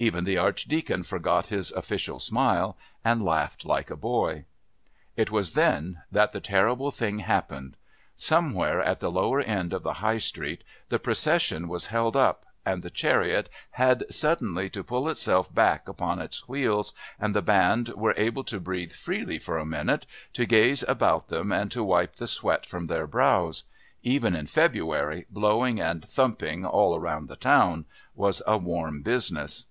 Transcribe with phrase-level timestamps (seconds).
[0.00, 4.44] Even the Archdeacon forgot his official smile and laughed like a boy.
[5.16, 7.76] It was then that the terrible thing happened.
[8.14, 12.84] Somewhere at the lower end of the High Street the procession was held up and
[12.84, 18.14] the chariot had suddenly to pull itself back upon its wheels, and the band were
[18.16, 22.28] able to breathe freely for a minute, to gaze about them and to wipe the
[22.28, 23.64] sweat from their brows;
[24.04, 27.84] even in February blowing and thumping "all round the town"
[28.14, 29.64] was a warm business.